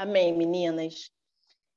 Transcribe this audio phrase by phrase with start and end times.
[0.00, 1.10] Amém, meninas.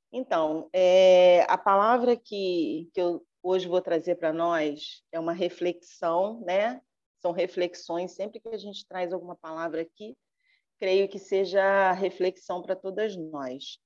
[0.10, 6.40] Então, é, a palavra que, que eu hoje vou trazer para nós é uma reflexão,
[6.40, 6.82] né?
[7.20, 10.16] São reflexões, sempre que a gente traz alguma palavra aqui,
[10.80, 13.78] creio que seja reflexão para todas nós.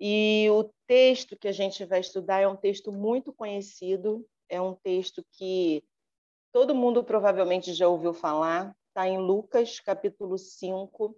[0.00, 4.74] E o texto que a gente vai estudar é um texto muito conhecido, é um
[4.74, 5.84] texto que
[6.52, 11.16] todo mundo provavelmente já ouviu falar, está em Lucas, capítulo 5.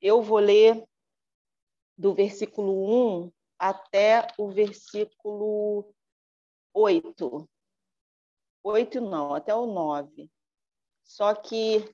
[0.00, 0.82] Eu vou ler
[1.96, 5.92] do versículo 1 até o versículo
[6.74, 7.48] 8.
[8.62, 10.30] 8 não, até o 9.
[11.04, 11.88] Só que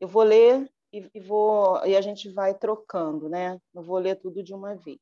[0.00, 3.60] eu vou ler e, e, vou, e a gente vai trocando, né?
[3.72, 5.00] Não vou ler tudo de uma vez.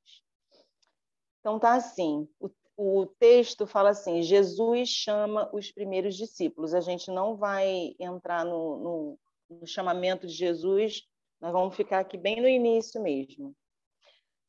[1.41, 6.75] Então tá assim, o, o texto fala assim, Jesus chama os primeiros discípulos.
[6.75, 9.19] A gente não vai entrar no, no,
[9.51, 11.03] no chamamento de Jesus,
[11.41, 13.55] nós vamos ficar aqui bem no início mesmo.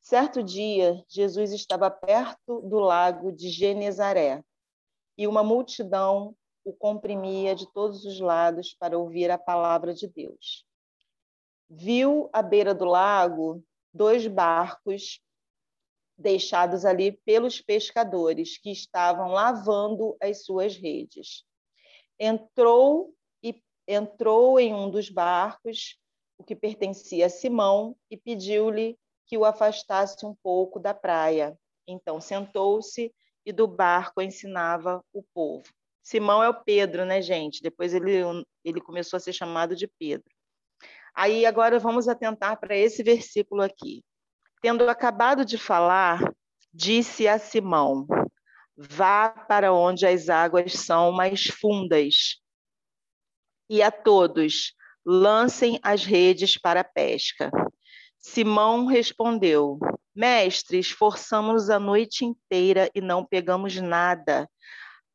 [0.08, 4.40] Certo dia, Jesus estava perto do lago de Genezaré
[5.18, 10.64] e uma multidão o comprimia de todos os lados para ouvir a palavra de Deus.
[11.68, 15.20] Viu à beira do lago dois barcos
[16.16, 21.44] deixados ali pelos pescadores que estavam lavando as suas redes.
[22.16, 25.98] Entrou e entrou em um dos barcos,
[26.38, 31.58] o que pertencia a Simão, e pediu-lhe que o afastasse um pouco da praia.
[31.86, 33.12] Então sentou-se
[33.44, 35.64] e do barco ensinava o povo.
[36.02, 37.62] Simão é o Pedro, né, gente?
[37.62, 38.22] Depois ele,
[38.64, 40.30] ele começou a ser chamado de Pedro.
[41.14, 44.04] Aí agora vamos atentar para esse versículo aqui.
[44.60, 46.20] Tendo acabado de falar,
[46.72, 48.06] disse a Simão:
[48.76, 52.40] Vá para onde as águas são mais fundas.
[53.68, 54.74] E a todos,
[55.04, 57.50] lancem as redes para a pesca.
[58.26, 59.78] Simão respondeu:
[60.12, 64.50] Mestre, esforçamos a noite inteira e não pegamos nada.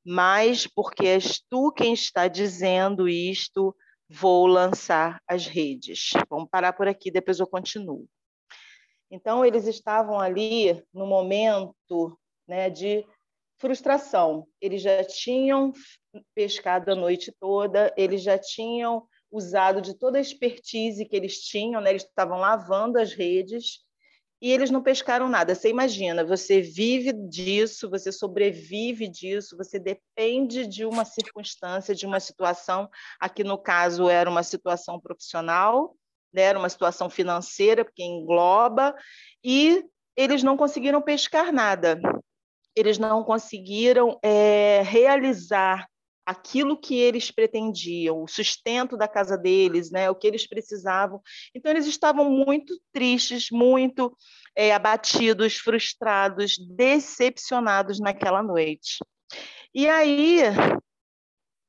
[0.03, 3.75] Mas porque és tu quem está dizendo isto,
[4.09, 6.11] vou lançar as redes.
[6.29, 8.07] Vamos parar por aqui, depois eu continuo.
[9.11, 13.05] Então, eles estavam ali no momento né, de
[13.59, 14.47] frustração.
[14.61, 15.73] Eles já tinham
[16.33, 21.81] pescado a noite toda, eles já tinham usado de toda a expertise que eles tinham,
[21.81, 21.91] né?
[21.91, 23.79] eles estavam lavando as redes
[24.41, 25.53] e eles não pescaram nada.
[25.53, 32.19] Você imagina, você vive disso, você sobrevive disso, você depende de uma circunstância, de uma
[32.19, 32.89] situação.
[33.19, 35.95] Aqui no caso era uma situação profissional,
[36.33, 36.41] né?
[36.41, 38.95] era uma situação financeira, porque engloba,
[39.43, 42.01] e eles não conseguiram pescar nada.
[42.75, 45.87] Eles não conseguiram é, realizar
[46.31, 51.21] aquilo que eles pretendiam, o sustento da casa deles, né, o que eles precisavam.
[51.53, 54.15] Então, eles estavam muito tristes, muito
[54.55, 58.97] é, abatidos, frustrados, decepcionados naquela noite.
[59.73, 60.41] E aí,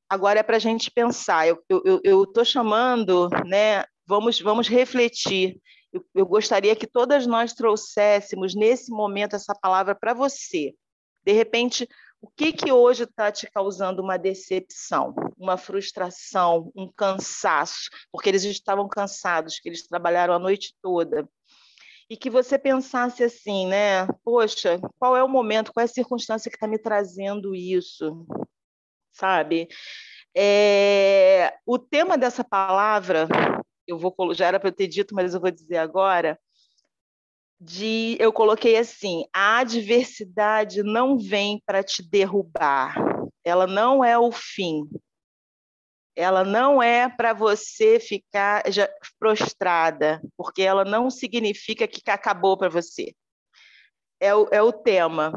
[0.09, 1.47] agora é para a gente pensar.
[1.47, 3.83] Eu estou chamando, né?
[4.05, 5.57] Vamos, vamos refletir.
[5.91, 10.73] Eu, eu gostaria que todas nós trouxéssemos nesse momento essa palavra para você.
[11.23, 11.87] De repente,
[12.23, 17.89] o que, que hoje está te causando uma decepção, uma frustração, um cansaço?
[18.09, 21.27] Porque eles estavam cansados, que eles trabalharam a noite toda.
[22.09, 24.07] E que você pensasse assim, né?
[24.23, 28.25] Poxa, qual é o momento, qual é a circunstância que está me trazendo isso?
[29.11, 29.67] Sabe?
[30.33, 31.53] É...
[31.65, 33.27] O tema dessa palavra,
[33.85, 36.39] eu vou já era para eu ter dito, mas eu vou dizer agora,
[37.59, 42.95] de eu coloquei assim: a adversidade não vem para te derrubar,
[43.43, 44.87] ela não é o fim.
[46.15, 48.63] Ela não é para você ficar
[49.19, 53.15] prostrada, porque ela não significa que acabou para você.
[54.19, 55.33] É o, é o tema.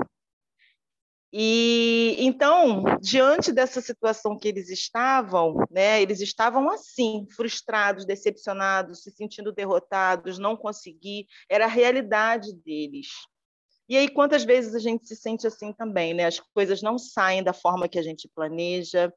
[1.38, 9.10] E então, diante dessa situação que eles estavam, né, eles estavam assim, frustrados, decepcionados, se
[9.10, 13.08] sentindo derrotados, não conseguir, era a realidade deles.
[13.87, 16.25] E aí quantas vezes a gente se sente assim também, né?
[16.25, 19.12] As coisas não saem da forma que a gente planeja,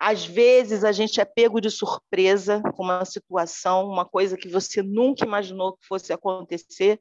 [0.00, 4.82] às vezes a gente é pego de surpresa com uma situação, uma coisa que você
[4.82, 6.98] nunca imaginou que fosse acontecer,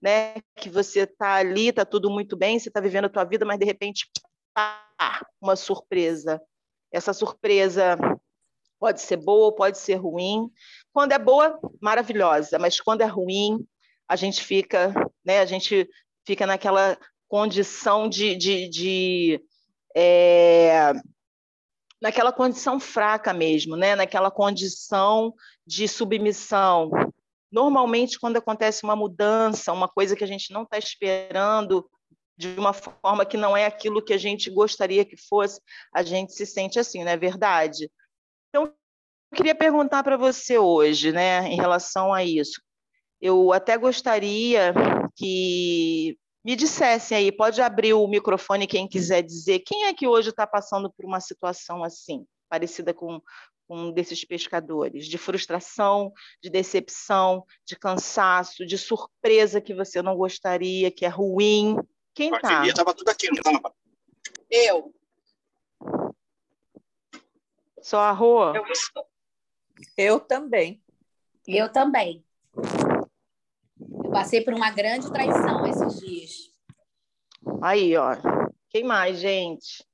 [0.00, 0.34] né?
[0.54, 3.58] Que você está ali, está tudo muito bem, você está vivendo a tua vida, mas
[3.58, 4.08] de repente,
[4.54, 6.40] pá, uma surpresa.
[6.92, 7.98] Essa surpresa
[8.78, 10.48] pode ser boa, pode ser ruim.
[10.92, 13.66] Quando é boa, maravilhosa, mas quando é ruim,
[14.08, 14.94] a gente fica,
[15.24, 15.40] né?
[15.40, 15.88] A gente
[16.24, 16.96] fica naquela
[17.26, 19.44] condição de, de, de
[19.96, 20.92] é,
[22.06, 23.96] naquela condição fraca mesmo, né?
[23.96, 25.34] naquela condição
[25.66, 26.88] de submissão.
[27.50, 31.84] Normalmente, quando acontece uma mudança, uma coisa que a gente não está esperando,
[32.38, 35.60] de uma forma que não é aquilo que a gente gostaria que fosse,
[35.92, 37.90] a gente se sente assim, não é verdade?
[38.50, 38.66] Então,
[39.32, 42.62] eu queria perguntar para você hoje, né, em relação a isso.
[43.20, 44.72] Eu até gostaria
[45.16, 50.30] que me dissessem aí, pode abrir o microfone quem quiser dizer, quem é que hoje
[50.30, 53.20] está passando por uma situação assim, parecida com,
[53.68, 60.88] um desses pescadores, de frustração, de decepção, de cansaço, de surpresa que você não gostaria,
[60.88, 61.76] que é ruim.
[62.14, 62.64] Quem está?
[62.64, 63.74] Estava tudo aqui, não estava?
[64.48, 64.94] Eu.
[67.82, 68.54] Só a Rô?
[68.54, 68.64] Eu,
[69.96, 70.80] eu também.
[71.44, 72.24] Eu também.
[74.16, 76.30] Passei por uma grande traição esses dias.
[77.62, 78.16] Aí, ó.
[78.70, 79.84] Quem mais, gente?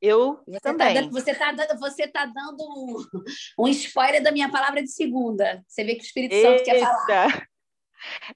[0.00, 0.94] Eu você também.
[0.94, 5.60] Tá, você está dando, você tá dando um, um, spoiler da minha palavra de segunda.
[5.66, 7.48] Você vê que o Espírito Santo quer falar.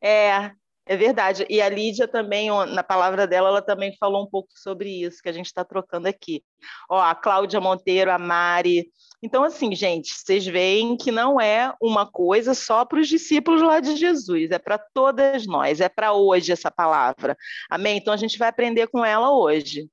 [0.02, 0.50] É,
[0.84, 1.46] é verdade.
[1.48, 5.28] E a Lídia também, na palavra dela, ela também falou um pouco sobre isso que
[5.28, 6.42] a gente está trocando aqui.
[6.88, 8.90] Ó, a Cláudia Monteiro, a Mari.
[9.22, 13.78] Então, assim, gente, vocês veem que não é uma coisa só para os discípulos lá
[13.80, 17.36] de Jesus, é para todas nós, é para hoje essa palavra.
[17.68, 17.98] Amém?
[17.98, 19.88] Então, a gente vai aprender com ela hoje.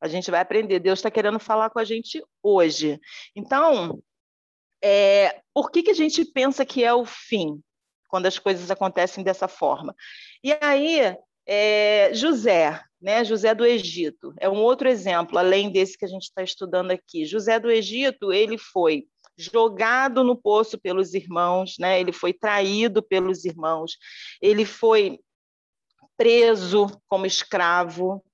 [0.00, 0.80] A gente vai aprender.
[0.80, 3.00] Deus está querendo falar com a gente hoje.
[3.34, 4.02] Então,
[4.82, 7.62] é, por que, que a gente pensa que é o fim?
[8.14, 9.92] quando as coisas acontecem dessa forma.
[10.40, 16.06] E aí, é, José, né, José do Egito, é um outro exemplo, além desse que
[16.06, 17.26] a gente está estudando aqui.
[17.26, 19.06] José do Egito, ele foi
[19.36, 22.00] jogado no poço pelos irmãos, né?
[22.00, 23.98] ele foi traído pelos irmãos,
[24.40, 25.20] ele foi
[26.16, 28.24] preso como escravo,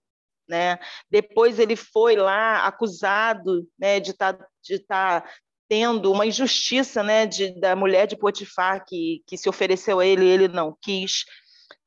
[0.49, 0.79] né?
[1.11, 5.29] Depois ele foi lá acusado né, de estar tá, de tá
[5.69, 10.29] tendo uma injustiça né, de, da mulher de Potifar que, que se ofereceu a ele
[10.29, 11.25] ele não quis.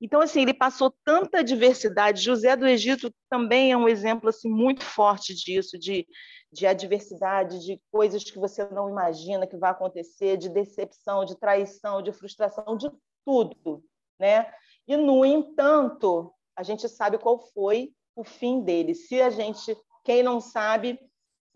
[0.02, 2.22] Então, assim, ele passou tanta diversidade.
[2.22, 6.06] José do Egito também é um exemplo assim, muito forte disso, de,
[6.52, 12.02] de adversidade, de coisas que você não imagina que vai acontecer, de decepção, de traição,
[12.02, 12.92] de frustração, de
[13.26, 13.84] tudo.
[14.20, 14.52] Né?
[14.88, 18.94] E, no entanto, a gente sabe qual foi o fim dele.
[18.94, 21.00] Se a gente, quem não sabe,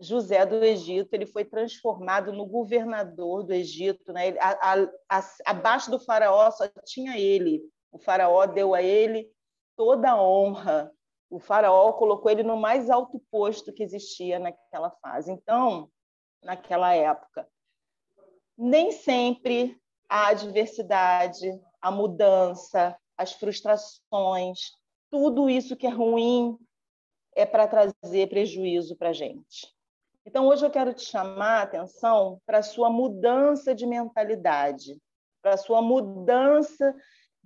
[0.00, 4.36] José do Egito, ele foi transformado no governador do Egito, né?
[4.38, 7.62] a, a, a, abaixo do faraó só tinha ele.
[7.90, 9.30] O faraó deu a ele
[9.76, 10.92] toda a honra.
[11.30, 15.30] O faraó colocou ele no mais alto posto que existia naquela fase.
[15.30, 15.90] Então,
[16.42, 17.48] naquela época,
[18.56, 21.48] nem sempre a adversidade,
[21.80, 24.58] a mudança, as frustrações,
[25.10, 26.58] tudo isso que é ruim
[27.34, 29.72] é para trazer prejuízo para a gente.
[30.26, 35.00] Então, hoje eu quero te chamar a atenção para a sua mudança de mentalidade,
[35.40, 36.94] para a sua mudança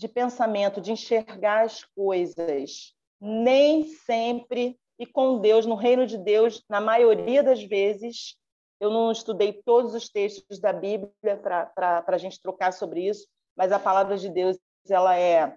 [0.03, 2.93] de pensamento, de enxergar as coisas.
[3.21, 8.37] Nem sempre, e com Deus, no reino de Deus, na maioria das vezes,
[8.81, 13.71] eu não estudei todos os textos da Bíblia para a gente trocar sobre isso, mas
[13.71, 14.59] a palavra de Deus
[14.91, 15.57] ela é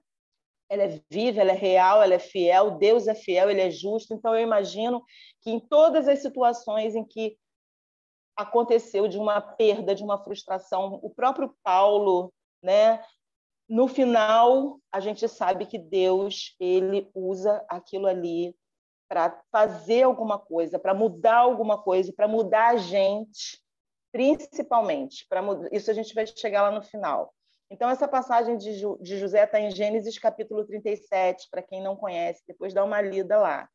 [0.68, 4.14] ela é viva, ela é real, ela é fiel, Deus é fiel, ele é justo.
[4.14, 5.04] Então eu imagino
[5.42, 7.38] que em todas as situações em que
[8.36, 12.34] aconteceu de uma perda, de uma frustração, o próprio Paulo,
[12.64, 13.04] né,
[13.68, 18.56] no final a gente sabe que Deus ele usa aquilo ali
[19.08, 23.62] para fazer alguma coisa, para mudar alguma coisa, para mudar a gente,
[24.12, 25.26] principalmente.
[25.28, 27.34] Para isso a gente vai chegar lá no final.
[27.70, 32.44] Então, essa passagem de, de José está em Gênesis capítulo 37, para quem não conhece,
[32.48, 33.68] depois dá uma lida lá.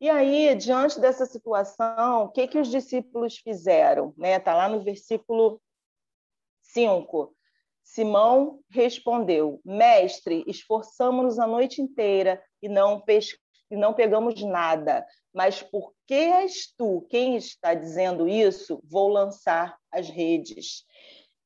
[0.00, 4.12] E aí, diante dessa situação, o que, que os discípulos fizeram?
[4.18, 4.38] Né?
[4.38, 5.60] Tá lá no versículo
[6.62, 7.34] 5.
[7.84, 13.04] Simão respondeu: Mestre, esforçamos-nos a noite inteira e não,
[13.70, 15.06] e não pegamos nada.
[15.32, 20.84] Mas porque és tu quem está dizendo isso, vou lançar as redes.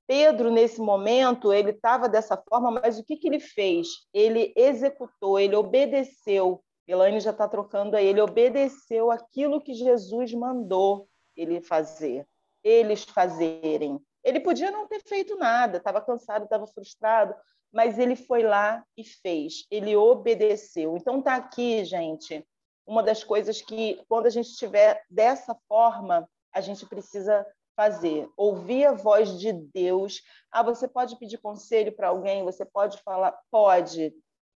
[0.06, 3.88] Pedro, nesse momento, ele estava dessa forma, mas o que, que ele fez?
[4.14, 6.62] Ele executou, ele obedeceu.
[6.86, 8.06] Elaine já está trocando aí.
[8.06, 12.26] Ele obedeceu aquilo que Jesus mandou ele fazer,
[12.64, 14.00] eles fazerem.
[14.24, 17.34] Ele podia não ter feito nada, estava cansado, estava frustrado,
[17.72, 19.66] mas ele foi lá e fez.
[19.70, 20.96] Ele obedeceu.
[20.96, 22.46] Então está aqui, gente,
[22.86, 27.46] uma das coisas que quando a gente estiver dessa forma, a gente precisa
[27.76, 30.20] fazer, ouvir a voz de Deus.
[30.50, 34.12] Ah, você pode pedir conselho para alguém, você pode falar, pode.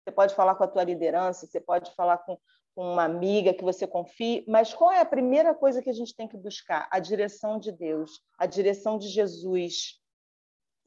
[0.04, 2.38] Você pode falar com a tua liderança, você pode falar com
[2.82, 6.28] uma amiga que você confie, mas qual é a primeira coisa que a gente tem
[6.28, 6.88] que buscar?
[6.92, 10.00] A direção de Deus, a direção de Jesus.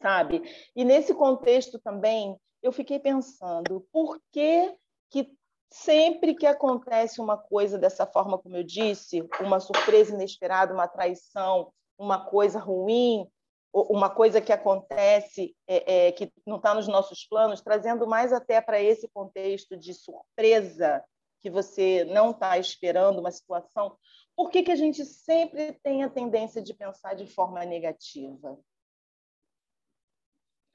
[0.02, 0.42] sabe?
[0.76, 4.76] E nesse contexto também, eu fiquei pensando, por que
[5.10, 5.36] que
[5.70, 11.72] sempre que acontece uma coisa dessa forma como eu disse, uma surpresa inesperada, uma traição,
[11.98, 13.28] uma coisa ruim,
[13.74, 18.60] uma coisa que acontece é, é, que não está nos nossos planos, trazendo mais até
[18.62, 21.04] para esse contexto de surpresa
[21.42, 23.98] que você não está esperando uma situação,
[24.36, 28.58] por que, que a gente sempre tem a tendência de pensar de forma negativa?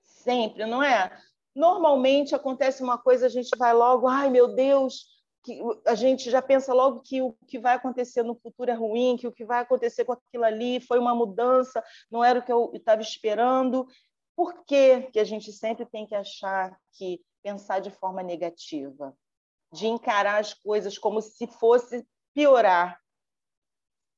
[0.02, 1.16] Sempre, não é?
[1.54, 5.06] Normalmente acontece uma coisa, a gente vai logo, ai meu Deus,
[5.42, 9.16] que a gente já pensa logo que o que vai acontecer no futuro é ruim,
[9.16, 12.52] que o que vai acontecer com aquilo ali foi uma mudança, não era o que
[12.52, 13.86] eu estava esperando.
[14.34, 19.16] Por que, que a gente sempre tem que achar que pensar de forma negativa?
[19.72, 23.00] De encarar as coisas como se fosse piorar,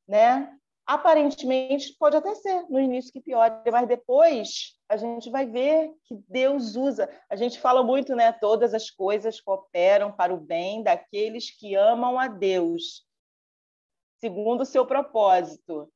[0.06, 0.58] né?
[0.86, 6.16] Aparentemente pode até ser no início que piore, mas depois a gente vai ver que
[6.26, 7.08] Deus usa.
[7.28, 8.32] A gente fala muito, né?
[8.32, 13.06] Todas as coisas cooperam para o bem daqueles que amam a Deus,
[14.18, 15.92] segundo o seu propósito.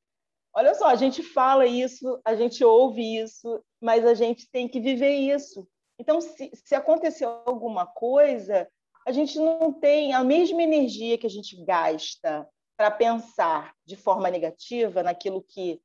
[0.53, 4.79] Olha só, a gente fala isso, a gente ouve isso, mas a gente tem que
[4.79, 5.67] viver isso.
[5.97, 8.69] Então, se, se acontecer alguma coisa,
[9.05, 14.29] a gente não tem a mesma energia que a gente gasta para pensar de forma
[14.29, 15.81] negativa naquilo que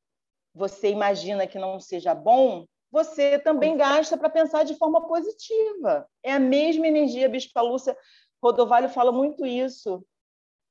[0.55, 6.09] você imagina que não seja bom, você também gasta para pensar de forma positiva.
[6.23, 7.97] É a mesma energia, Bispa Lúcia
[8.43, 10.05] Rodovalho fala muito isso.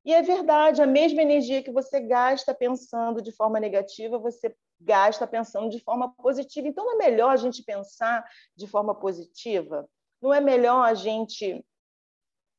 [0.03, 5.27] E é verdade, a mesma energia que você gasta pensando de forma negativa, você gasta
[5.27, 6.67] pensando de forma positiva.
[6.67, 8.25] Então, não é melhor a gente pensar
[8.55, 9.87] de forma positiva?
[10.21, 11.63] Não é melhor a gente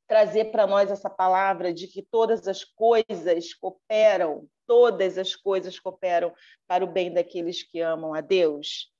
[0.08, 6.32] trazer para nós essa palavra de que todas as coisas cooperam, todas as coisas cooperam
[6.66, 8.90] para o bem daqueles que amam a Deus?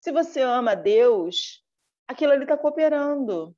[0.00, 1.64] Se você ama a Deus,
[2.08, 3.56] aquilo ali está cooperando.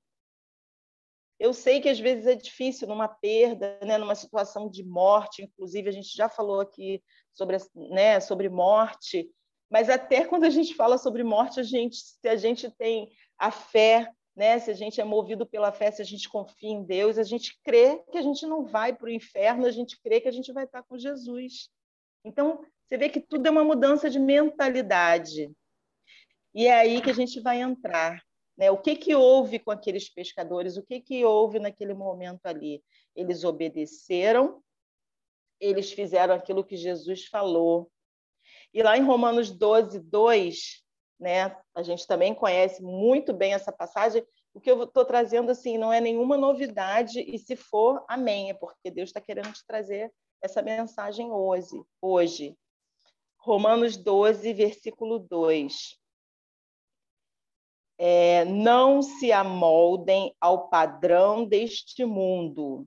[1.39, 5.89] Eu sei que às vezes é difícil numa perda, né, numa situação de morte, inclusive
[5.89, 7.57] a gente já falou aqui sobre,
[7.91, 9.31] né, sobre morte,
[9.71, 13.51] mas até quando a gente fala sobre morte, a gente, se a gente tem a
[13.51, 17.19] fé, né, se a gente é movido pela fé, se a gente confia em Deus,
[17.19, 20.29] a gente crê que a gente não vai para o inferno, a gente crê que
[20.29, 21.69] a gente vai estar com Jesus.
[22.25, 25.51] Então, você vê que tudo é uma mudança de mentalidade.
[26.55, 28.23] E é aí que a gente vai entrar.
[28.57, 28.71] Né?
[28.71, 30.77] O que, que houve com aqueles pescadores?
[30.77, 32.81] O que, que houve naquele momento ali?
[33.17, 34.63] Eles obedeceram,
[35.59, 37.91] eles fizeram aquilo que Jesus falou.
[38.73, 40.85] E lá em Romanos 12, 2,
[41.19, 44.25] né, a gente também conhece muito bem essa passagem.
[44.55, 48.55] O que eu estou trazendo assim não é nenhuma novidade, e se for, amém, é
[48.55, 51.83] porque Deus está querendo te trazer essa mensagem hoje.
[52.01, 52.57] hoje.
[53.39, 55.99] Romanos 12, versículo 2
[57.99, 62.87] é, não se amoldem ao padrão deste mundo,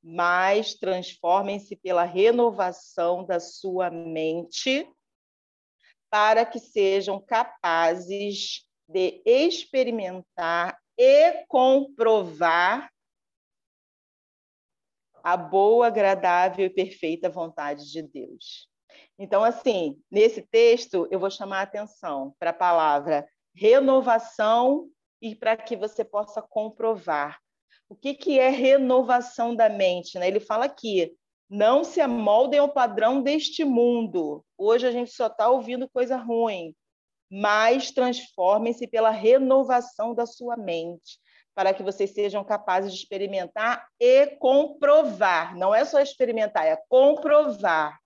[0.00, 4.88] mas transformem-se pela renovação da sua mente,
[6.10, 12.90] para que sejam capazes de experimentar e comprovar
[15.22, 18.68] a boa, agradável e perfeita vontade de Deus.
[19.18, 24.88] Então, assim, nesse texto, eu vou chamar a atenção para a palavra renovação
[25.20, 27.40] e para que você possa comprovar.
[27.88, 30.18] O que, que é renovação da mente?
[30.18, 30.28] Né?
[30.28, 31.16] Ele fala aqui,
[31.48, 34.44] não se amoldem ao padrão deste mundo.
[34.58, 36.74] Hoje a gente só está ouvindo coisa ruim,
[37.30, 41.18] mas transformem-se pela renovação da sua mente,
[41.54, 45.56] para que vocês sejam capazes de experimentar e comprovar.
[45.56, 47.98] Não é só experimentar, é comprovar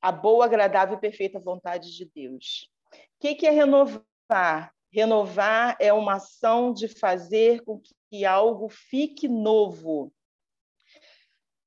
[0.00, 2.70] a boa, agradável e perfeita vontade de Deus.
[2.92, 4.72] O que, é renovar?
[4.92, 10.12] Renovar é uma ação de fazer com que algo fique novo.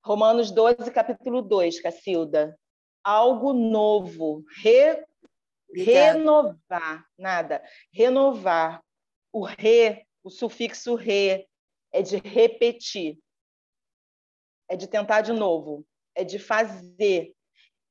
[0.10, 2.58] Romanos 12, capítulo 2, Cacilda.
[3.04, 4.44] Algo novo.
[4.64, 5.06] Re...
[5.72, 7.06] Renovar.
[7.16, 7.64] Nada.
[7.94, 8.84] Renovar.
[9.32, 11.48] O re, o sufixo re,
[11.94, 13.20] é de repetir.
[14.68, 15.86] É de tentar de novo.
[16.16, 17.32] É de fazer.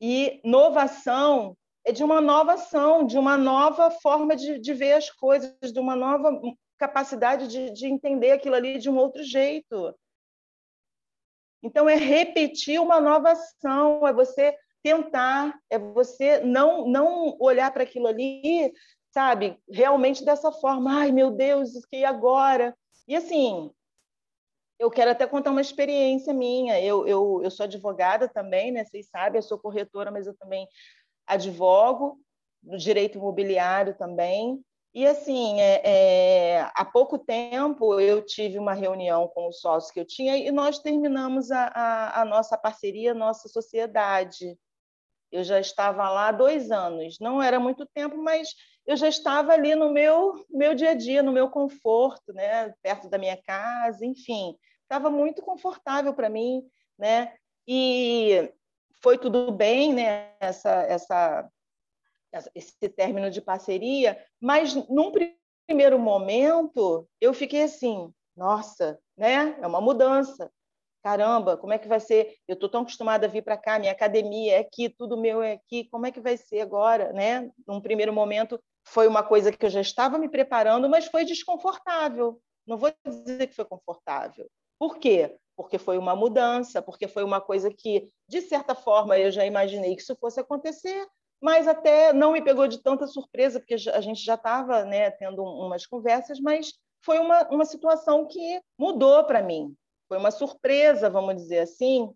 [0.00, 5.08] E novação é de uma nova ação, de uma nova forma de, de ver as
[5.08, 6.32] coisas, de uma nova
[6.78, 9.94] capacidade de, de entender aquilo ali de um outro jeito.
[11.62, 17.82] Então, é repetir uma nova ação, é você tentar, é você não, não olhar para
[17.82, 18.72] aquilo ali,
[19.12, 21.00] sabe, realmente dessa forma.
[21.00, 22.76] Ai, meu Deus, e agora?
[23.06, 23.70] E assim,
[24.78, 26.80] eu quero até contar uma experiência minha.
[26.80, 28.84] Eu, eu, eu sou advogada também, né?
[28.84, 30.68] Vocês sabem, eu sou corretora, mas eu também
[31.26, 32.20] advogo.
[32.62, 34.62] no direito imobiliário também.
[34.98, 40.00] E assim, é, é, há pouco tempo eu tive uma reunião com os sócios que
[40.00, 44.58] eu tinha e nós terminamos a, a, a nossa parceria, a nossa sociedade.
[45.30, 48.48] Eu já estava lá há dois anos, não era muito tempo, mas
[48.84, 52.74] eu já estava ali no meu, meu dia a dia, no meu conforto, né?
[52.82, 56.60] perto da minha casa, enfim, estava muito confortável para mim,
[56.98, 57.32] né?
[57.68, 58.52] E
[59.00, 60.32] foi tudo bem, né?
[60.40, 61.48] Essa, essa,
[62.54, 65.12] esse término de parceria, mas num
[65.66, 69.58] primeiro momento eu fiquei assim, nossa, né?
[69.60, 70.50] É uma mudança
[71.02, 72.36] caramba, como é que vai ser?
[72.46, 75.52] Eu estou tão acostumada a vir para cá, minha academia é aqui, tudo meu é
[75.52, 77.50] aqui, como é que vai ser agora, né?
[77.66, 82.40] Num primeiro momento foi uma coisa que eu já estava me preparando, mas foi desconfortável.
[82.66, 84.46] Não vou dizer que foi confortável.
[84.78, 85.36] Por quê?
[85.56, 89.96] Porque foi uma mudança, porque foi uma coisa que, de certa forma, eu já imaginei
[89.96, 91.06] que isso fosse acontecer,
[91.40, 95.42] mas até não me pegou de tanta surpresa, porque a gente já estava né, tendo
[95.42, 99.74] umas conversas, mas foi uma, uma situação que mudou para mim.
[100.08, 102.12] Foi uma surpresa, vamos dizer assim,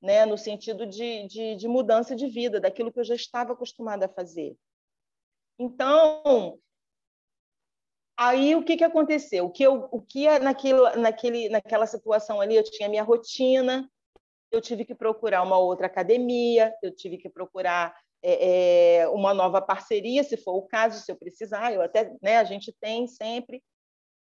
[0.00, 4.06] né, no sentido de, de, de mudança de vida, daquilo que eu já estava acostumada
[4.06, 4.56] a fazer.
[5.58, 6.58] Então,
[8.16, 9.46] aí o que, que aconteceu?
[9.46, 13.88] O que, eu, o que naquilo, naquele, naquela situação ali, eu tinha minha rotina,
[14.50, 19.60] eu tive que procurar uma outra academia, eu tive que procurar é, é, uma nova
[19.60, 23.62] parceria, se for o caso, se eu precisar, eu até, né, a gente tem sempre,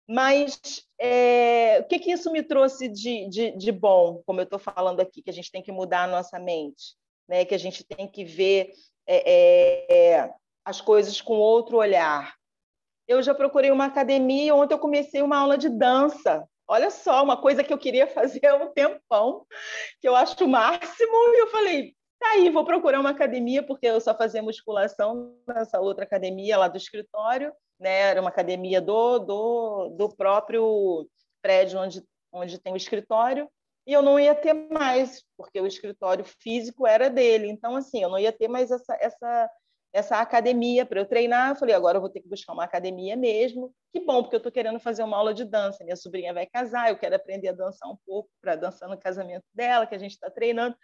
[0.07, 4.59] mas é, o que, que isso me trouxe de, de, de bom, como eu estou
[4.59, 6.95] falando aqui, que a gente tem que mudar a nossa mente,
[7.27, 7.43] né?
[7.43, 8.71] que a gente tem que ver
[9.07, 12.35] é, é, as coisas com outro olhar.
[13.07, 16.47] Eu já procurei uma academia, ontem eu comecei uma aula de dança.
[16.67, 19.45] Olha só, uma coisa que eu queria fazer há um tempão,
[19.99, 23.87] que eu acho o máximo, e eu falei, tá aí, vou procurar uma academia, porque
[23.87, 28.01] eu só fazia musculação nessa outra academia lá do escritório, né?
[28.09, 31.07] Era uma academia do, do, do próprio
[31.41, 33.49] prédio onde, onde tem o escritório,
[33.87, 37.47] e eu não ia ter mais, porque o escritório físico era dele.
[37.47, 39.49] Então, assim, eu não ia ter mais essa, essa,
[39.93, 41.51] essa academia para eu treinar.
[41.51, 43.71] Eu falei, agora eu vou ter que buscar uma academia mesmo.
[43.93, 45.83] Que bom, porque eu estou querendo fazer uma aula de dança.
[45.83, 49.45] Minha sobrinha vai casar, eu quero aprender a dançar um pouco para dançar no casamento
[49.53, 50.75] dela, que a gente está treinando.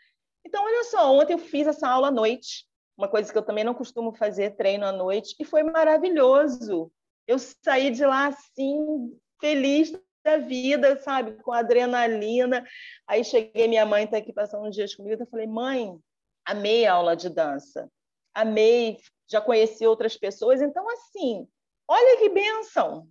[0.46, 2.66] Então, olha só, ontem eu fiz essa aula à noite
[3.02, 6.92] uma coisa que eu também não costumo fazer, treino à noite, e foi maravilhoso.
[7.28, 9.92] Eu saí de lá assim, feliz
[10.24, 12.64] da vida, sabe, com adrenalina.
[13.08, 15.98] Aí cheguei, minha mãe está aqui passando uns dias comigo, eu falei, mãe,
[16.46, 17.90] amei a aula de dança,
[18.36, 21.48] amei, já conheci outras pessoas, então assim,
[21.88, 23.08] olha que benção,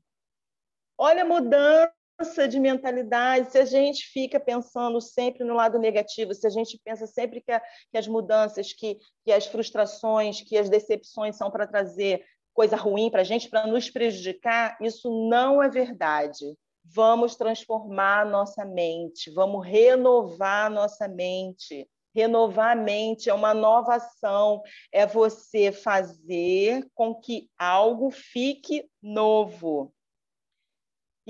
[0.97, 6.35] olha a mudança mudança de mentalidade, se a gente fica pensando sempre no lado negativo,
[6.35, 10.57] se a gente pensa sempre que, a, que as mudanças, que, que as frustrações, que
[10.57, 15.63] as decepções são para trazer coisa ruim para a gente, para nos prejudicar, isso não
[15.63, 16.45] é verdade.
[16.85, 21.89] Vamos transformar nossa mente, vamos renovar nossa mente.
[22.13, 24.61] Renovar a mente é uma nova ação,
[24.93, 29.95] é você fazer com que algo fique novo.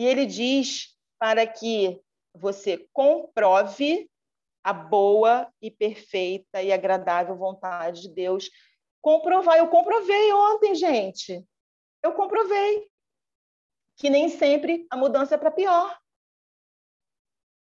[0.01, 2.01] E ele diz para que
[2.33, 4.11] você comprove
[4.65, 8.49] a boa e perfeita e agradável vontade de Deus.
[9.03, 11.45] Comprovar, eu comprovei ontem, gente.
[12.03, 12.89] Eu comprovei
[13.99, 15.95] que nem sempre a mudança é para pior.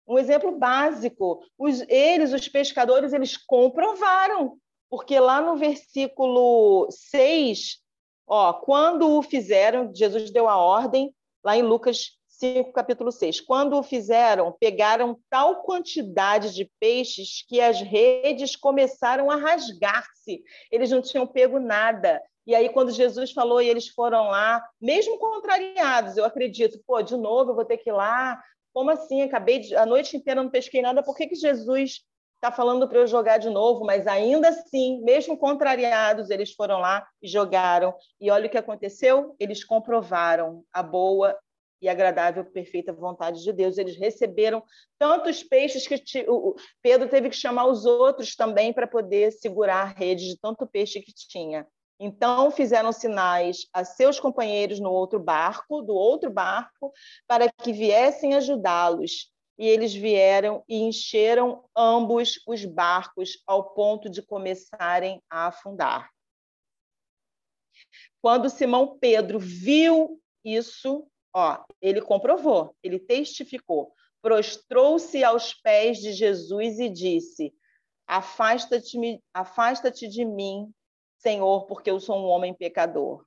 [0.07, 4.57] Um exemplo básico, os, eles, os pescadores, eles comprovaram,
[4.89, 7.83] porque lá no versículo 6,
[8.29, 13.41] ó, quando o fizeram, Jesus deu a ordem, lá em Lucas 5, capítulo 6.
[13.41, 20.45] Quando o fizeram, pegaram tal quantidade de peixes que as redes começaram a rasgar-se.
[20.71, 22.23] Eles não tinham pego nada.
[22.47, 27.17] E aí, quando Jesus falou e eles foram lá, mesmo contrariados, eu acredito, pô, de
[27.17, 28.41] novo eu vou ter que ir lá.
[28.73, 29.23] Como assim?
[29.23, 29.75] Acabei de...
[29.75, 31.03] a noite inteira não pesquei nada.
[31.03, 32.05] Por que, que Jesus
[32.37, 33.85] está falando para eu jogar de novo?
[33.85, 37.93] Mas ainda assim, mesmo contrariados, eles foram lá e jogaram.
[38.21, 41.37] E olha o que aconteceu: eles comprovaram a boa
[41.81, 43.79] e agradável, perfeita vontade de Deus.
[43.79, 44.63] Eles receberam
[44.99, 46.03] tantos peixes que
[46.83, 51.01] Pedro teve que chamar os outros também para poder segurar a rede de tanto peixe
[51.01, 51.67] que tinha.
[52.01, 56.93] Então fizeram sinais a seus companheiros no outro barco, do outro barco,
[57.27, 59.33] para que viessem ajudá-los.
[59.59, 66.09] E eles vieram e encheram ambos os barcos ao ponto de começarem a afundar.
[68.23, 71.09] Quando Simão Pedro viu isso,
[71.41, 73.93] Ó, ele comprovou, ele testificou.
[74.21, 77.55] Prostrou-se aos pés de Jesus e disse:
[78.09, 80.75] Afasta-te afasta de mim,
[81.17, 83.25] Senhor, porque eu sou um homem pecador.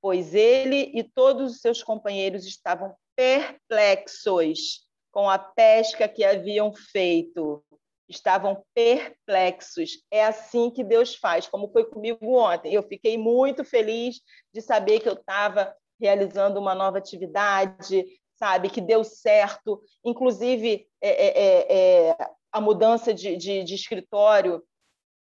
[0.00, 7.64] Pois ele e todos os seus companheiros estavam perplexos com a pesca que haviam feito.
[8.08, 10.04] Estavam perplexos.
[10.08, 12.72] É assim que Deus faz, como foi comigo ontem.
[12.72, 14.20] Eu fiquei muito feliz
[14.52, 18.04] de saber que eu estava realizando uma nova atividade,
[18.36, 19.82] sabe, que deu certo.
[20.04, 22.16] Inclusive, é, é, é, é
[22.52, 24.62] a mudança de, de, de escritório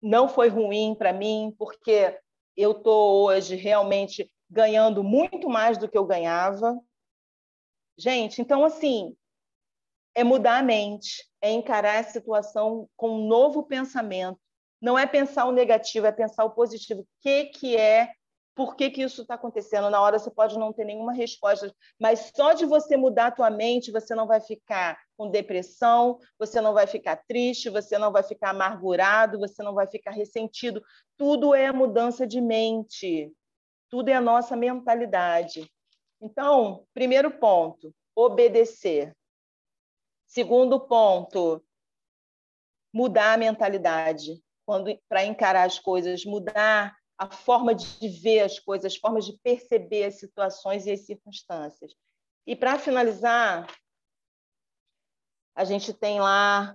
[0.02, 2.18] não foi ruim para mim, porque
[2.56, 6.78] eu estou hoje realmente ganhando muito mais do que eu ganhava.
[7.98, 9.14] Gente, então, assim,
[10.14, 14.38] é mudar a mente, é encarar a situação com um novo pensamento.
[14.80, 17.02] Não é pensar o negativo, é pensar o positivo.
[17.02, 18.10] O que, que é
[18.54, 19.90] por que, que isso está acontecendo.
[19.90, 23.50] Na hora você pode não ter nenhuma resposta, mas só de você mudar a tua
[23.50, 28.22] mente, você não vai ficar com depressão, você não vai ficar triste, você não vai
[28.22, 30.82] ficar amargurado, você não vai ficar ressentido.
[31.16, 33.32] Tudo é mudança de mente.
[33.88, 35.70] Tudo é a nossa mentalidade.
[36.20, 39.16] Então, primeiro ponto, obedecer.
[40.26, 41.64] Segundo ponto,
[42.92, 44.42] mudar a mentalidade.
[45.08, 50.04] Para encarar as coisas, mudar a forma de ver as coisas, as formas de perceber
[50.04, 51.94] as situações e as circunstâncias.
[52.46, 53.66] E para finalizar,
[55.54, 56.74] a gente tem lá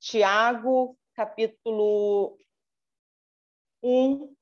[0.00, 2.36] Tiago, capítulo
[3.80, 4.34] 1,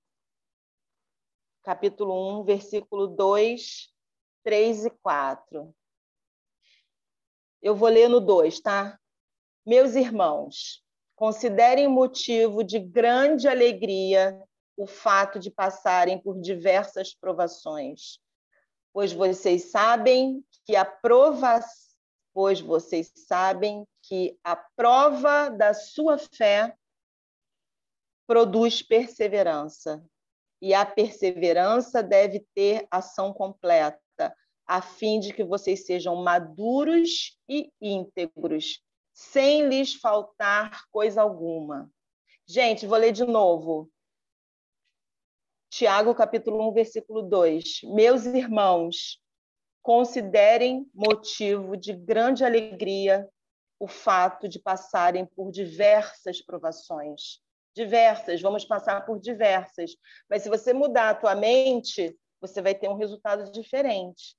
[1.63, 3.93] capítulo 1, versículo 2,
[4.45, 5.77] 3 e 4.
[7.61, 8.99] Eu vou ler no 2, tá?
[9.67, 10.83] Meus irmãos,
[11.15, 14.43] considerem motivo de grande alegria
[14.77, 18.19] o fato de passarem por diversas provações,
[18.93, 21.61] pois vocês sabem que a prova,
[22.33, 26.77] pois vocês sabem que a prova da sua fé
[28.27, 30.05] produz perseverança,
[30.61, 34.35] e a perseverança deve ter ação completa,
[34.67, 38.81] a fim de que vocês sejam maduros e íntegros,
[39.13, 41.91] sem lhes faltar coisa alguma.
[42.47, 43.91] Gente, vou ler de novo.
[45.77, 47.81] Tiago, capítulo 1, versículo 2.
[47.83, 49.21] Meus irmãos,
[49.83, 53.29] considerem motivo de grande alegria
[53.81, 57.41] o fato de passarem por diversas provações.
[57.75, 59.97] Diversas, vamos passar por diversas.
[60.31, 64.37] Mas se você mudar a tua mente, você vai ter um resultado diferente.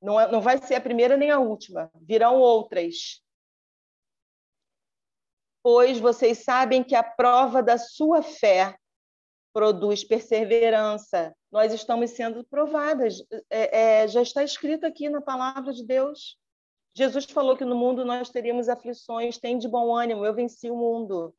[0.00, 3.22] Não, é, não vai ser a primeira nem a última, virão outras.
[5.62, 8.79] Pois vocês sabem que a prova da sua fé
[9.52, 11.34] produz perseverança.
[11.50, 13.22] Nós estamos sendo provadas.
[13.48, 16.38] É, é, já está escrito aqui na palavra de Deus.
[16.94, 20.76] Jesus falou que no mundo nós teríamos aflições, tem de bom ânimo, eu venci o
[20.76, 21.34] mundo.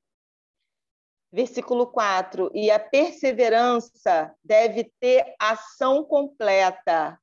[1.32, 7.19] Versículo 4: E a perseverança deve ter ação completa,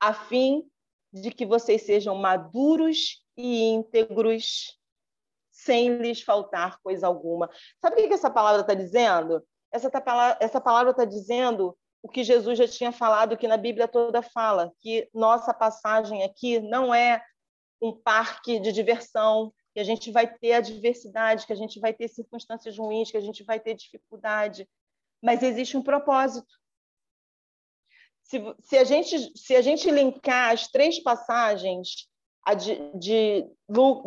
[0.00, 0.64] a fim
[1.12, 4.78] de que vocês sejam maduros e íntegros,
[5.50, 7.50] sem lhes faltar coisa alguma.
[7.80, 9.44] Sabe o que essa palavra está dizendo?
[9.72, 13.88] Essa, tá, essa palavra está dizendo o que Jesus já tinha falado, que na Bíblia
[13.88, 17.24] toda fala, que nossa passagem aqui não é
[17.80, 22.08] um parque de diversão, que a gente vai ter adversidade, que a gente vai ter
[22.08, 24.68] circunstâncias ruins, que a gente vai ter dificuldade,
[25.22, 26.52] mas existe um propósito.
[28.24, 32.08] Se, se, a, gente, se a gente linkar as três passagens,
[32.56, 33.46] de, de,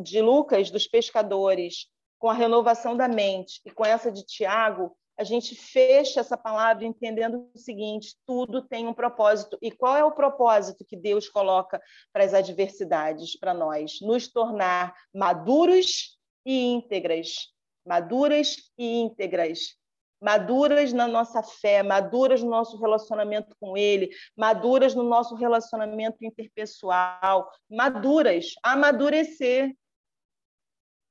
[0.04, 1.88] de Lucas, dos pescadores,
[2.20, 6.86] com a renovação da mente, e com essa de Tiago, a gente fecha essa palavra
[6.86, 9.58] entendendo o seguinte: tudo tem um propósito.
[9.62, 14.00] E qual é o propósito que Deus coloca para as adversidades para nós?
[14.02, 17.54] Nos tornar maduros e íntegras.
[17.86, 19.76] Maduras e íntegras.
[20.22, 27.52] Maduras na nossa fé, maduras no nosso relacionamento com Ele, maduras no nosso relacionamento interpessoal,
[27.70, 29.76] maduras, amadurecer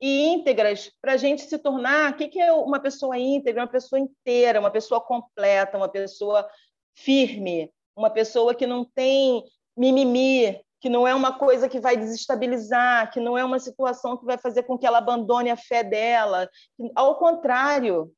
[0.00, 2.12] e íntegras para a gente se tornar.
[2.12, 3.62] O que é uma pessoa íntegra?
[3.62, 6.48] Uma pessoa inteira, uma pessoa completa, uma pessoa
[6.94, 9.42] firme, uma pessoa que não tem
[9.76, 14.24] mimimi, que não é uma coisa que vai desestabilizar, que não é uma situação que
[14.24, 16.48] vai fazer com que ela abandone a fé dela.
[16.94, 18.12] Ao contrário,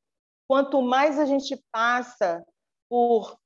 [0.47, 2.43] quanto mais a gente passa
[2.89, 3.37] por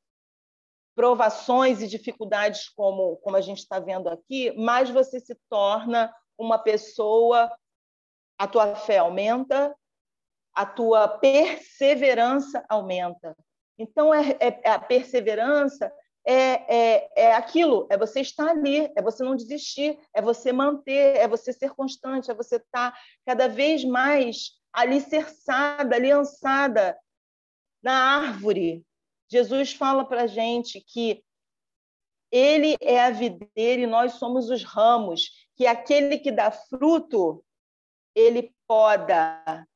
[0.96, 6.58] provações e dificuldades como, como a gente está vendo aqui, mais você se torna uma
[6.58, 7.52] pessoa
[8.42, 9.72] a tua fé aumenta,
[10.52, 13.38] a tua perseverança aumenta.
[13.78, 15.94] Então, é, é a perseverança
[16.26, 16.34] é,
[16.76, 21.28] é, é aquilo, é você estar ali, é você não desistir, é você manter, é
[21.28, 26.98] você ser constante, é você estar cada vez mais alicerçada, aliançada
[27.84, 28.84] na árvore.
[29.30, 31.24] Jesus fala para a gente que
[32.32, 37.46] ele é a videira e nós somos os ramos, que aquele que dá fruto,
[38.16, 39.68] ele poda.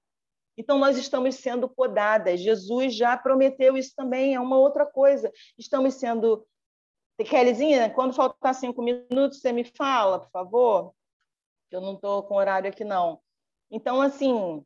[0.58, 2.39] Então, nós estamos sendo podadas.
[2.39, 5.32] Jesus já prometeu isso também, é uma outra coisa.
[5.58, 6.48] Estamos sendo.
[7.17, 10.93] Kellyzinha, quando faltar cinco minutos, você me fala, por favor?
[11.71, 13.21] Eu não estou com horário aqui, não.
[13.71, 14.63] Então, assim,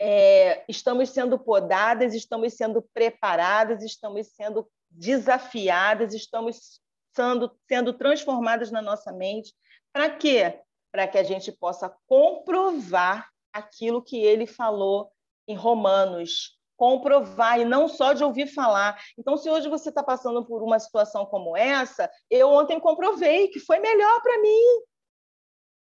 [0.00, 6.80] é, estamos sendo podadas, estamos sendo preparadas, estamos sendo desafiadas, estamos
[7.14, 9.52] sendo, sendo transformadas na nossa mente.
[9.92, 10.60] Para quê?
[10.92, 15.10] Para que a gente possa comprovar aquilo que ele falou
[15.46, 16.58] em Romanos.
[16.76, 18.98] Comprovar e não só de ouvir falar.
[19.18, 23.60] Então, se hoje você está passando por uma situação como essa, eu ontem comprovei que
[23.60, 24.82] foi melhor para mim.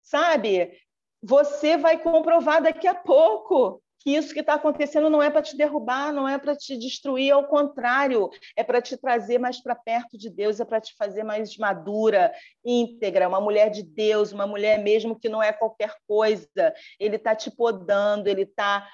[0.03, 0.77] Sabe?
[1.23, 5.57] Você vai comprovar daqui a pouco que isso que está acontecendo não é para te
[5.57, 10.17] derrubar, não é para te destruir, ao contrário, é para te trazer mais para perto
[10.17, 12.33] de Deus, é para te fazer mais madura,
[12.65, 16.75] íntegra, uma mulher de Deus, uma mulher mesmo que não é qualquer coisa.
[16.99, 18.89] Ele está te podando, ele está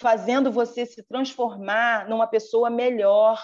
[0.00, 3.40] fazendo você se transformar numa pessoa melhor.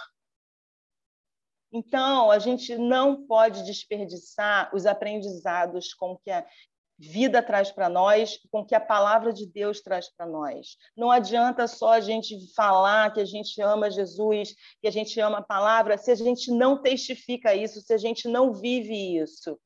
[1.71, 6.45] Então, a gente não pode desperdiçar os aprendizados com que a,
[6.99, 10.77] vida traz para nós, com que a palavra de Deus traz para nós.
[10.97, 15.39] Não adianta só a gente falar que a gente ama Jesus, que a gente ama
[15.39, 19.59] a palavra, se a gente não testifica isso, se a gente não vive isso.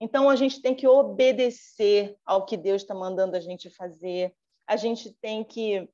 [0.00, 4.34] Então a gente tem que obedecer ao que Deus está mandando a gente fazer.
[4.66, 5.88] A gente tem que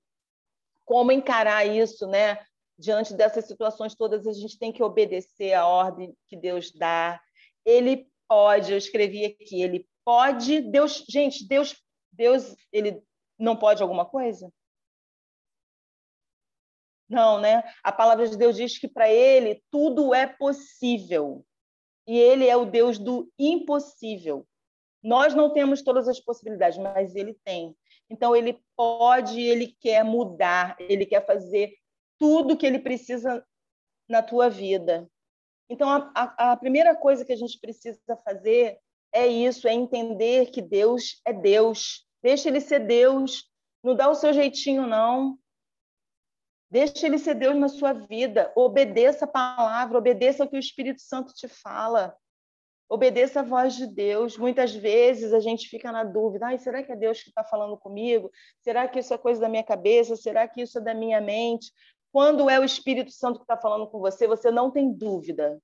[0.87, 2.39] como encarar isso, né?
[2.79, 7.21] Diante dessas situações todas, a gente tem que obedecer a ordem que Deus dá.
[7.67, 11.77] Ele pode, eu escrevi aqui, ele pode, Deus, gente, Deus,
[12.11, 13.05] Deus, ele
[13.39, 14.51] não pode alguma coisa?
[17.07, 17.63] Não, né?
[17.85, 21.45] A palavra de Deus diz que para ele tudo é possível.
[22.07, 24.49] E ele é o Deus do impossível.
[25.03, 27.77] Nós não temos todas as possibilidades, mas ele tem.
[28.09, 31.75] Então ele pode, ele quer mudar, ele quer fazer
[32.19, 33.47] tudo que ele precisa
[34.09, 35.07] na tua vida.
[35.69, 38.81] Então a, a, a primeira coisa que a gente precisa fazer
[39.13, 42.07] é isso, é entender que Deus é Deus.
[42.23, 43.45] Deixa ele ser Deus.
[43.83, 45.39] Não dá o seu jeitinho, não.
[46.71, 48.53] Deixa ele ser Deus na sua vida.
[48.55, 52.15] Obedeça a palavra, obedeça o que o Espírito Santo te fala.
[52.91, 54.37] Obedeça a voz de Deus.
[54.37, 57.77] Muitas vezes a gente fica na dúvida: Ai, será que é Deus que está falando
[57.77, 58.31] comigo?
[58.61, 60.17] Será que isso é coisa da minha cabeça?
[60.17, 61.73] Será que isso é da minha mente?
[62.13, 65.61] Quando é o Espírito Santo que está falando com você, você não tem dúvida.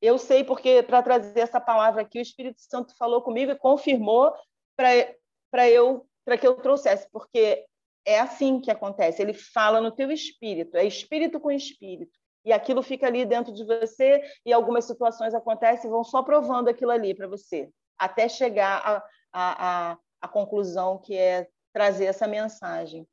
[0.00, 4.32] Eu sei porque, para trazer essa palavra aqui, o Espírito Santo falou comigo e confirmou
[4.76, 7.64] para eu para que eu trouxesse, porque
[8.04, 9.22] é assim que acontece.
[9.22, 12.12] Ele fala no teu espírito, é espírito com espírito.
[12.44, 16.68] E aquilo fica ali dentro de você e algumas situações acontecem e vão só provando
[16.68, 22.26] aquilo ali para você, até chegar à a, a, a conclusão que é trazer essa
[22.26, 23.06] mensagem.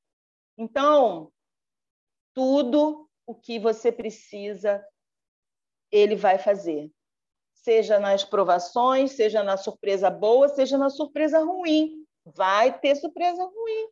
[0.57, 1.31] Então,
[2.33, 4.85] tudo o que você precisa
[5.95, 6.91] ele vai fazer.
[7.53, 12.05] Seja nas provações, seja na surpresa boa, seja na surpresa ruim.
[12.25, 13.87] Vai ter surpresa ruim.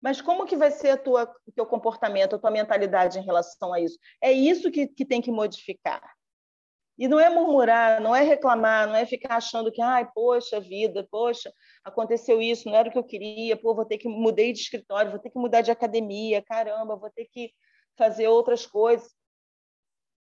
[0.00, 3.80] Mas como que vai ser tua, o teu comportamento, a tua mentalidade em relação a
[3.80, 3.98] isso?
[4.20, 6.02] É isso que, que tem que modificar.
[6.98, 11.06] E não é murmurar, não é reclamar, não é ficar achando que, ai, poxa vida,
[11.10, 11.52] poxa,
[11.84, 15.10] aconteceu isso, não era o que eu queria, pô, vou ter que mudei de escritório,
[15.10, 17.52] vou ter que mudar de academia, caramba, vou ter que
[17.98, 19.14] fazer outras coisas.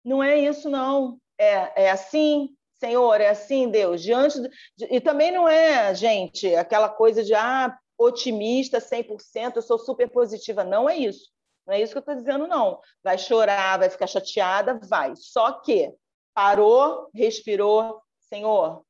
[0.04, 1.18] Não é isso, não.
[1.38, 4.02] É, é assim, Senhor, é assim, Deus.
[4.02, 4.40] Diante
[4.76, 4.86] de...
[4.90, 10.64] E também não é, gente, aquela coisa de ah, otimista 100%, eu sou super positiva.
[10.64, 11.30] Não é isso.
[11.66, 12.80] Não é isso que eu estou dizendo, não.
[13.02, 15.14] Vai chorar, vai ficar chateada, vai.
[15.16, 15.94] Só que
[16.34, 18.84] parou, respirou, Senhor,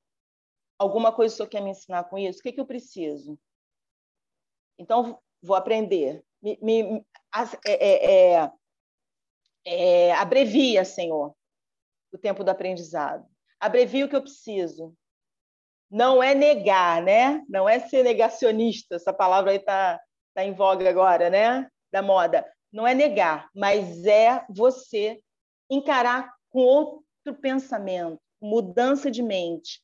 [0.79, 2.38] alguma coisa o Senhor quer me ensinar com isso?
[2.38, 3.38] O que, que eu preciso?
[4.79, 6.25] Então, vou aprender.
[6.42, 7.07] Me, me,
[7.66, 8.53] é, é,
[9.64, 11.35] é abrevia, Senhor,
[12.12, 13.27] o tempo do aprendizado.
[13.59, 14.94] Abrevia o que eu preciso.
[15.90, 17.42] Não é negar, né?
[17.48, 18.96] Não é ser negacionista.
[18.96, 20.01] Essa palavra aí está
[20.35, 21.68] tá em voga agora, né?
[21.92, 22.46] Da moda.
[22.72, 25.20] Não é negar, mas é você
[25.70, 29.83] encarar com outro pensamento, mudança de mente.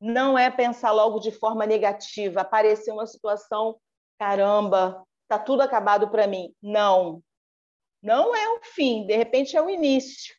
[0.00, 3.76] Não é pensar logo de forma negativa, aparecer uma situação,
[4.18, 6.54] caramba, tá tudo acabado para mim.
[6.62, 7.22] Não,
[8.04, 10.34] não é o fim, de repente é o início.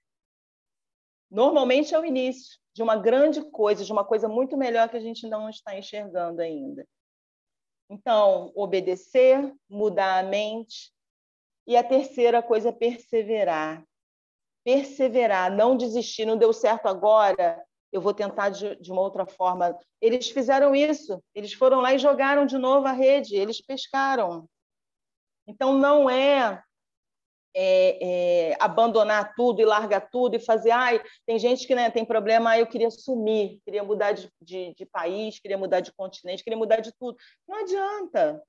[1.31, 4.99] Normalmente é o início de uma grande coisa, de uma coisa muito melhor que a
[4.99, 6.87] gente não está enxergando ainda.
[7.89, 10.93] Então, obedecer, mudar a mente,
[11.67, 13.83] E a terceira coisa é perseverar.
[14.63, 19.75] Perseverar, não desistir, não deu certo agora, eu vou tentar de, de, uma outra forma.
[19.99, 24.47] Eles fizeram isso, eles foram lá e jogaram de novo a rede, eles pescaram.
[25.47, 26.63] Então, não é,
[27.55, 30.71] é, é abandonar tudo e largar tudo e fazer.
[30.71, 34.85] Ai, tem gente que né, tem problema, eu queria sumir, queria mudar de, de, de
[34.85, 37.17] país, queria mudar de continente, queria mudar de tudo.
[37.47, 38.43] Não adianta.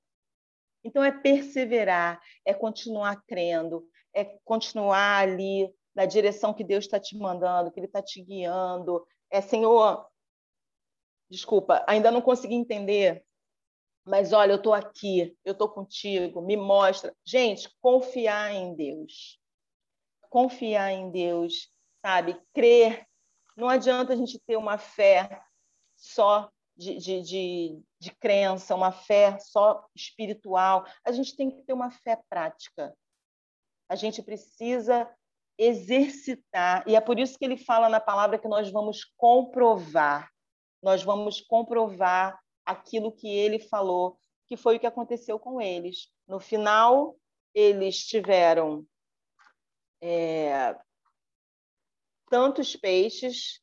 [0.83, 7.17] Então, é perseverar, é continuar crendo, é continuar ali na direção que Deus está te
[7.17, 10.07] mandando, que Ele está te guiando, é, Senhor,
[11.29, 13.25] desculpa, ainda não consegui entender,
[14.07, 17.13] mas olha, eu estou aqui, eu estou contigo, me mostra.
[17.25, 19.37] Gente, confiar em Deus.
[20.29, 21.69] Confiar em Deus,
[22.01, 22.41] sabe?
[22.53, 23.05] Crer.
[23.55, 25.41] Não adianta a gente ter uma fé
[25.95, 30.85] só de, de, de, de crença, uma fé só espiritual.
[31.03, 32.95] A gente tem que ter uma fé prática.
[33.89, 35.09] A gente precisa
[35.57, 36.83] exercitar.
[36.87, 40.29] E é por isso que ele fala na palavra que nós vamos comprovar.
[40.81, 46.11] Nós vamos comprovar aquilo que ele falou, que foi o que aconteceu com eles.
[46.27, 47.17] No final,
[47.53, 48.85] eles tiveram
[50.01, 50.77] é,
[52.29, 53.61] tantos peixes,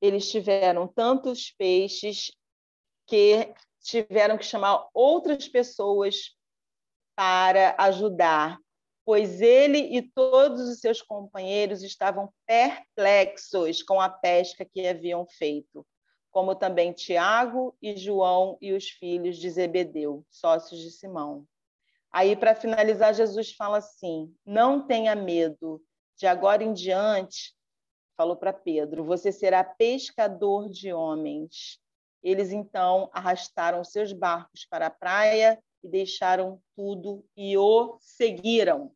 [0.00, 2.30] eles tiveram tantos peixes
[3.06, 6.36] que tiveram que chamar outras pessoas
[7.14, 8.60] para ajudar
[9.06, 15.86] pois ele e todos os seus companheiros estavam perplexos com a pesca que haviam feito,
[16.36, 21.48] como também Tiago e João e os filhos de Zebedeu, sócios de Simão.
[22.12, 25.82] Aí, para finalizar, Jesus fala assim: não tenha medo,
[26.14, 27.56] de agora em diante,
[28.18, 31.80] falou para Pedro, você será pescador de homens.
[32.22, 38.94] Eles então arrastaram seus barcos para a praia e deixaram tudo e o seguiram.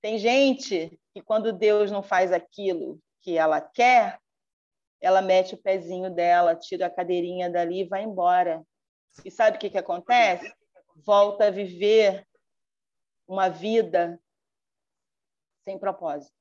[0.00, 4.18] Tem gente que quando Deus não faz aquilo que ela quer,
[5.00, 8.64] ela mete o pezinho dela, tira a cadeirinha dali e vai embora.
[9.24, 10.52] E sabe o que, que acontece?
[10.94, 12.26] Volta a viver
[13.26, 14.20] uma vida
[15.64, 16.34] sem propósito.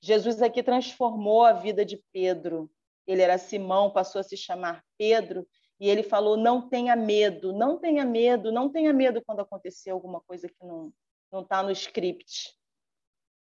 [0.00, 2.70] Jesus aqui transformou a vida de Pedro.
[3.06, 5.46] Ele era Simão, passou a se chamar Pedro,
[5.80, 10.20] e ele falou: não tenha medo, não tenha medo, não tenha medo quando acontecer alguma
[10.20, 10.92] coisa que não,
[11.30, 12.54] não está no script.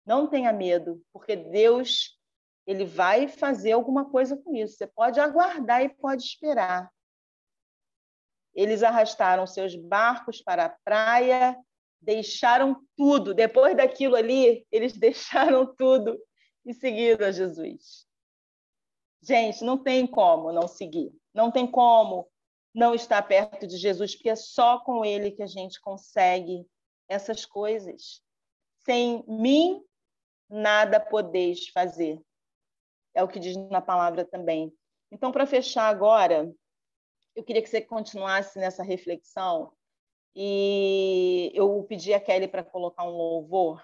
[0.05, 2.16] Não tenha medo, porque Deus
[2.67, 4.75] ele vai fazer alguma coisa com isso.
[4.75, 6.91] Você pode aguardar e pode esperar.
[8.53, 11.57] Eles arrastaram seus barcos para a praia,
[12.01, 13.33] deixaram tudo.
[13.33, 16.21] Depois daquilo ali, eles deixaram tudo
[16.65, 18.05] e seguiram a Jesus.
[19.21, 21.15] Gente, não tem como não seguir.
[21.33, 22.27] Não tem como
[22.75, 26.67] não estar perto de Jesus, porque é só com ele que a gente consegue
[27.07, 28.21] essas coisas.
[28.83, 29.81] Sem mim,
[30.49, 32.21] nada podeis fazer.
[33.17, 34.71] É o que diz na palavra também.
[35.11, 36.53] Então, para fechar agora,
[37.35, 39.73] eu queria que você continuasse nessa reflexão
[40.35, 43.83] e eu pedi a Kelly para colocar um louvor.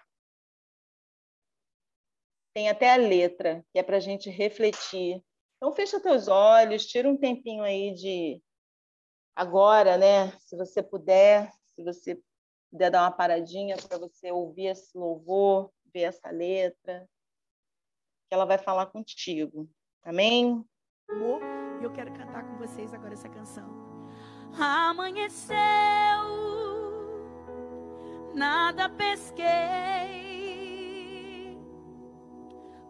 [2.53, 5.19] Tem até a letra, que é para a gente refletir.
[5.57, 8.39] Então, fecha teus olhos, tira um tempinho aí de
[9.35, 10.31] agora, né?
[10.41, 12.21] Se você puder, se você
[12.69, 17.09] puder dar uma paradinha para você ouvir esse louvor, ver essa letra,
[18.33, 19.69] que ela vai falar contigo.
[20.03, 20.65] Amém?
[21.79, 23.69] E eu quero cantar com vocês agora essa canção.
[24.59, 25.55] Amanheceu,
[28.33, 29.45] nada pesquei,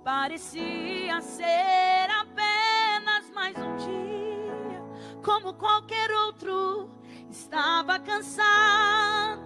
[0.01, 4.82] parecia ser apenas mais um dia,
[5.25, 6.89] como qualquer outro.
[7.29, 9.43] Estava cansado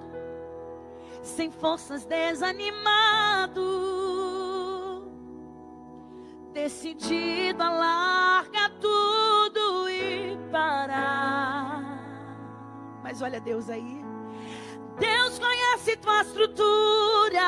[1.23, 3.61] sem forças, desanimado,
[6.57, 11.83] decidido a largar tudo e parar.
[13.03, 14.03] Mas olha Deus aí.
[14.97, 17.41] Deus conhece tua estrutura,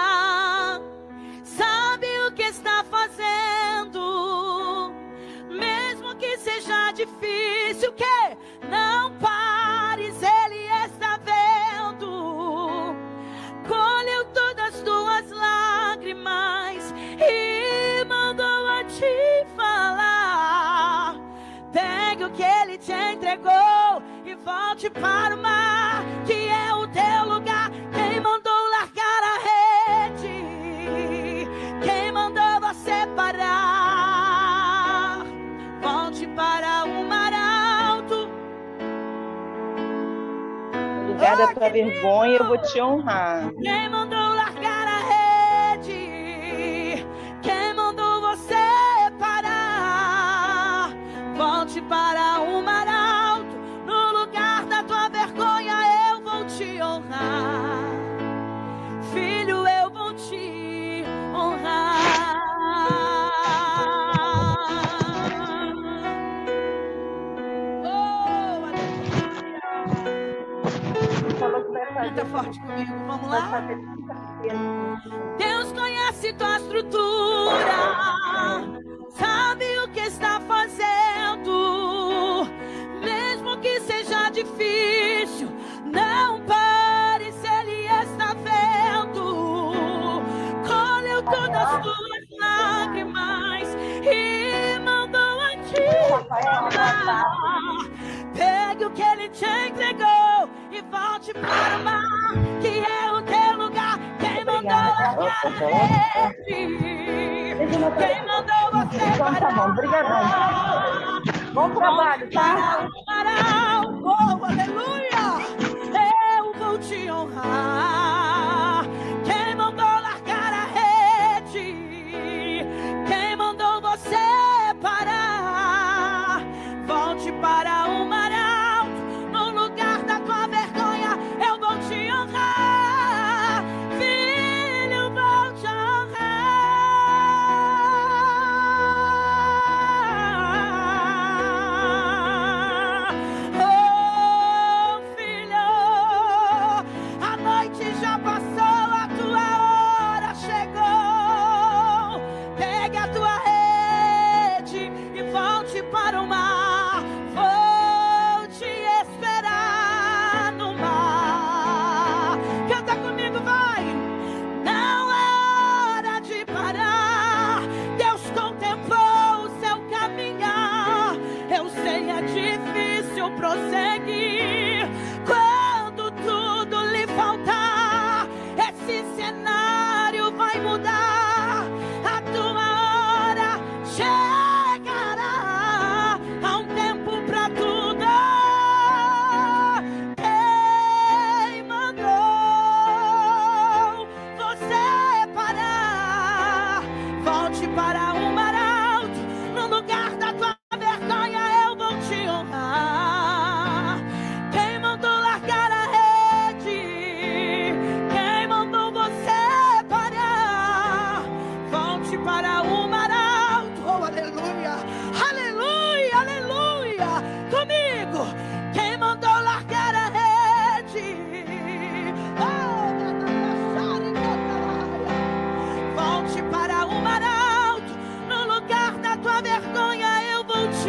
[42.49, 43.53] with your honrar.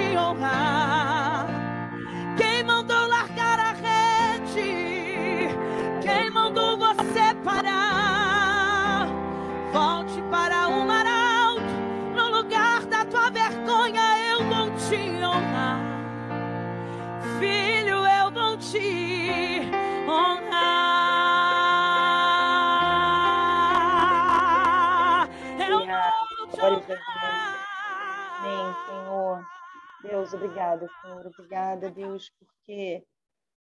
[0.01, 0.80] reaching on high.
[30.21, 31.27] Deus, obrigada, Senhor.
[31.27, 33.07] Obrigada, Deus, porque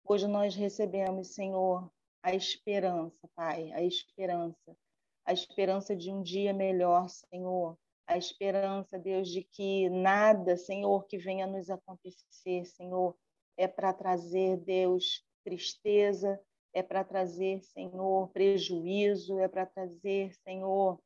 [0.06, 1.92] hoje nós recebemos, Senhor,
[2.22, 4.78] a esperança, Pai, a esperança.
[5.26, 7.76] A esperança de um dia melhor, Senhor.
[8.06, 13.16] A esperança, Deus, de que nada, Senhor, que venha nos acontecer, Senhor,
[13.58, 16.40] é para trazer, Deus, tristeza,
[16.72, 21.00] é para trazer, Senhor, prejuízo, é para trazer, Senhor,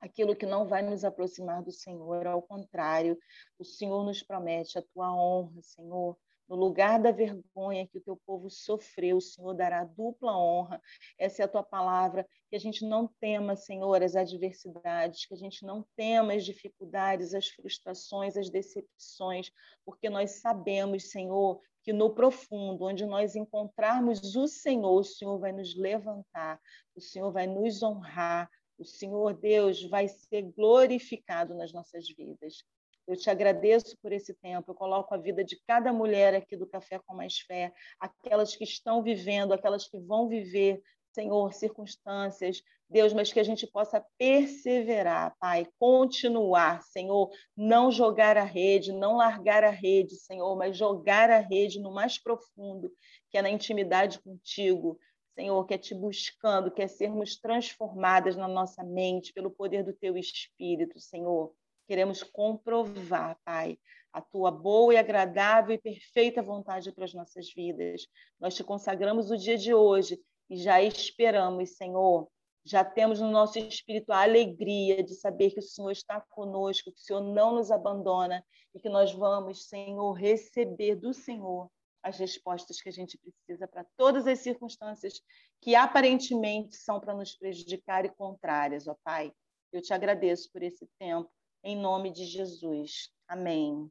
[0.00, 3.18] aquilo que não vai nos aproximar do Senhor, ao contrário,
[3.58, 6.16] o Senhor nos promete a tua honra, Senhor.
[6.48, 10.80] No lugar da vergonha que o teu povo sofreu, o Senhor dará dupla honra.
[11.18, 12.26] Essa é a tua palavra.
[12.48, 17.34] Que a gente não tema, Senhor, as adversidades, que a gente não tema as dificuldades,
[17.34, 19.50] as frustrações, as decepções,
[19.84, 25.52] porque nós sabemos, Senhor, que no profundo, onde nós encontrarmos o Senhor, o Senhor vai
[25.52, 26.58] nos levantar,
[26.94, 32.64] o Senhor vai nos honrar, o Senhor Deus vai ser glorificado nas nossas vidas.
[33.08, 34.70] Eu te agradeço por esse tempo.
[34.70, 38.64] Eu coloco a vida de cada mulher aqui do Café com Mais Fé, aquelas que
[38.64, 40.80] estão vivendo, aquelas que vão viver,
[41.12, 48.44] Senhor, circunstâncias, Deus, mas que a gente possa perseverar, Pai, continuar, Senhor, não jogar a
[48.44, 52.90] rede, não largar a rede, Senhor, mas jogar a rede no mais profundo,
[53.30, 54.98] que é na intimidade contigo,
[55.38, 59.92] Senhor, que é te buscando, que é sermos transformadas na nossa mente pelo poder do
[59.92, 61.54] teu Espírito, Senhor.
[61.86, 63.78] Queremos comprovar, Pai,
[64.12, 68.08] a tua boa e agradável e perfeita vontade para as nossas vidas.
[68.40, 70.20] Nós te consagramos o dia de hoje
[70.50, 72.28] e já esperamos, Senhor.
[72.64, 76.98] Já temos no nosso espírito a alegria de saber que o Senhor está conosco, que
[76.98, 81.70] o Senhor não nos abandona e que nós vamos, Senhor, receber do Senhor
[82.08, 85.20] as respostas que a gente precisa para todas as circunstâncias
[85.60, 89.32] que aparentemente são para nos prejudicar e contrárias, ó Pai.
[89.72, 91.30] Eu te agradeço por esse tempo,
[91.62, 93.10] em nome de Jesus.
[93.26, 93.90] Amém.